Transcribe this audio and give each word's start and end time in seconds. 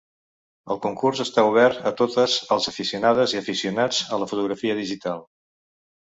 El 0.75 0.79
concurs 0.83 1.19
està 1.25 1.41
obert 1.49 1.83
a 1.89 1.91
totes 1.99 2.37
els 2.55 2.67
aficionades 2.71 3.35
i 3.35 3.39
aficionats 3.41 3.99
a 4.17 4.19
la 4.23 4.29
fotografia 4.33 4.79
digital. 4.81 5.21